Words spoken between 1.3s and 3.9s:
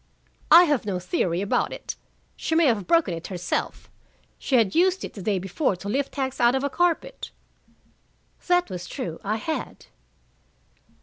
about it. She may have broken it herself.